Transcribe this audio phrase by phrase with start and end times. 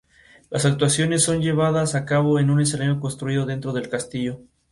[0.49, 4.41] Las actuaciones son llevadas a cabo en un escenario construido dentro del castillo.